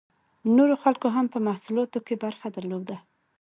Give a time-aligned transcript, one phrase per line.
[0.55, 2.97] نورو خلکو هم په محصولاتو کې برخه درلوده.